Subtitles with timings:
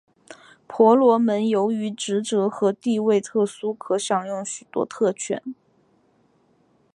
[0.65, 5.43] 婆罗门由于职责和地位的特殊可享有许多特权。